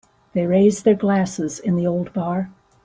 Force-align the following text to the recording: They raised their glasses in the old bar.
They 0.33 0.47
raised 0.47 0.83
their 0.83 0.95
glasses 0.95 1.59
in 1.59 1.75
the 1.75 1.85
old 1.85 2.11
bar. 2.11 2.49